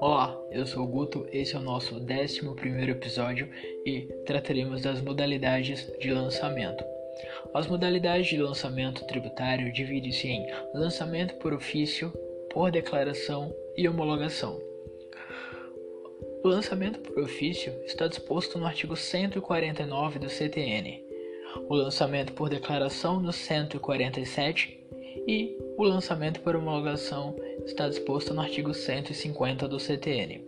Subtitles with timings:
[0.00, 2.40] Olá, eu sou o Guto, esse é o nosso 11
[2.90, 3.48] episódio
[3.86, 6.82] e trataremos das modalidades de lançamento.
[7.54, 12.12] As modalidades de lançamento tributário dividem-se em lançamento por ofício,
[12.52, 14.60] por declaração e homologação.
[16.42, 21.04] O lançamento por ofício está disposto no artigo 149 do CTN,
[21.68, 24.79] o lançamento por declaração no 147
[25.26, 30.44] e o lançamento por homologação está disposto no artigo 150 do CTN.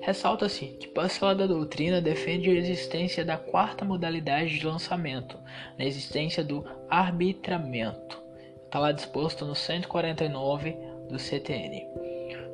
[0.00, 5.38] Ressalta-se que parcela da doutrina defende a existência da quarta modalidade de lançamento,
[5.78, 8.18] na existência do arbitramento.
[8.64, 10.76] Está lá disposto no 149
[11.08, 11.86] do CTN.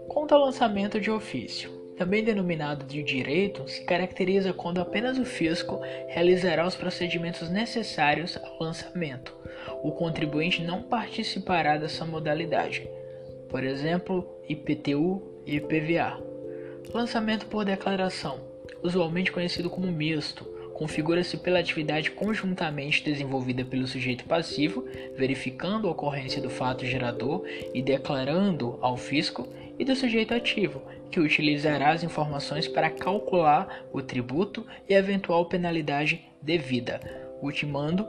[0.09, 5.81] Quanto ao lançamento de ofício, também denominado de direito, se caracteriza quando apenas o fisco
[6.09, 9.35] realizará os procedimentos necessários ao lançamento.
[9.83, 12.89] O contribuinte não participará dessa modalidade,
[13.49, 16.23] por exemplo, IPTU e IPVA.
[16.93, 18.41] Lançamento por declaração,
[18.83, 26.41] usualmente conhecido como misto, configura-se pela atividade conjuntamente desenvolvida pelo sujeito passivo, verificando a ocorrência
[26.43, 32.69] do fato gerador e declarando ao fisco, e do sujeito ativo, que utilizará as informações
[32.69, 37.01] para calcular o tributo e eventual penalidade devida,
[37.41, 38.07] ultimando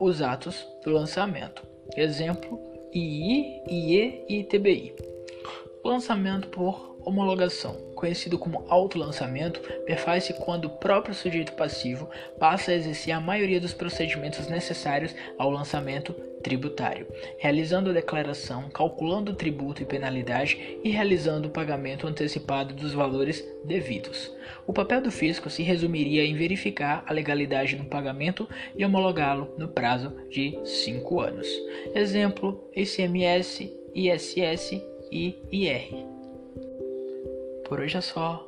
[0.00, 1.62] os atos do lançamento.
[1.96, 2.60] Exemplo:
[2.92, 4.92] II, IE e ITBI.
[5.84, 13.14] Lançamento por homologação, conhecido como autolançamento, perfaz-se quando o próprio sujeito passivo passa a exercer
[13.14, 17.06] a maioria dos procedimentos necessários ao lançamento tributário,
[17.38, 23.44] realizando a declaração, calculando o tributo e penalidade e realizando o pagamento antecipado dos valores
[23.64, 24.30] devidos.
[24.66, 29.68] O papel do fisco se resumiria em verificar a legalidade do pagamento e homologá-lo no
[29.68, 31.46] prazo de cinco anos.
[31.94, 36.11] Exemplo: ICMS, ISS e IR.
[37.64, 38.46] Por hoje é só.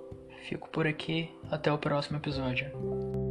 [0.48, 1.30] Fico por aqui.
[1.50, 3.23] Até o próximo episódio.